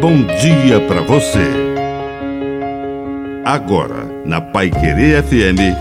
[0.00, 1.46] bom dia para você.
[3.44, 5.76] Agora, na Pai Querer FM,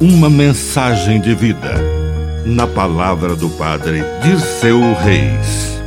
[0.00, 1.76] uma mensagem de vida.
[2.44, 5.80] Na palavra do Padre Dirceu Reis.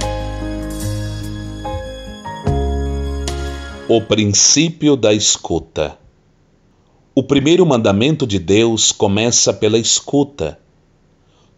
[3.90, 5.97] O princípio da escuta.
[7.13, 10.58] O primeiro mandamento de Deus começa pela escuta.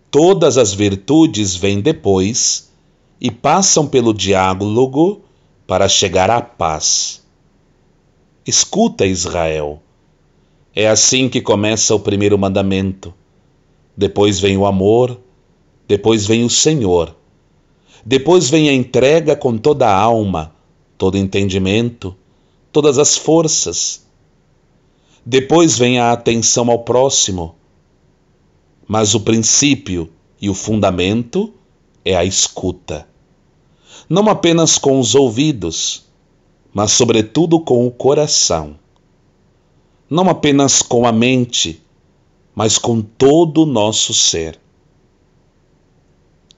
[0.09, 2.71] Todas as virtudes vêm depois
[3.21, 5.24] e passam pelo diálogo
[5.67, 7.23] para chegar à paz.
[8.45, 9.81] Escuta, Israel.
[10.75, 13.13] É assim que começa o primeiro mandamento.
[13.97, 15.19] Depois vem o amor,
[15.87, 17.15] depois vem o Senhor.
[18.05, 20.53] Depois vem a entrega com toda a alma,
[20.97, 22.15] todo entendimento,
[22.71, 24.05] todas as forças.
[25.25, 27.55] Depois vem a atenção ao próximo.
[28.87, 31.51] Mas o princípio e o fundamento
[32.03, 33.07] é a escuta.
[34.09, 36.05] Não apenas com os ouvidos,
[36.73, 38.75] mas sobretudo com o coração.
[40.09, 41.81] Não apenas com a mente,
[42.53, 44.59] mas com todo o nosso ser.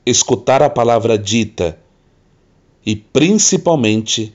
[0.05, 1.79] Escutar a palavra dita
[2.85, 4.33] e principalmente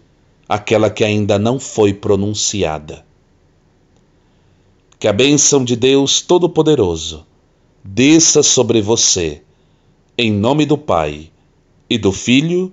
[0.49, 3.05] aquela que ainda não foi pronunciada.
[4.99, 7.27] Que a bênção de Deus Todo-Poderoso
[7.83, 9.43] desça sobre você,
[10.17, 11.31] em nome do Pai,
[11.89, 12.73] e do Filho,